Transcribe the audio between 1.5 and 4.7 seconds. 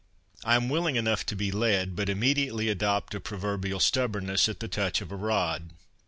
led, but immediately adopt a proverbial stubbornness at the